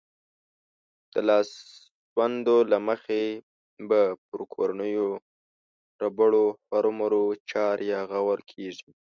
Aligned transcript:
د 1.13 1.15
لاسوندو 1.27 2.57
له 2.71 2.77
مخې 2.87 3.23
به 3.87 4.01
پر 4.27 4.39
کورنيو 4.53 5.07
ربړو 6.03 6.45
هرومرو 6.71 7.25
چار 7.51 7.77
يا 7.91 8.01
غور 8.11 8.39
کېږي. 8.51 8.89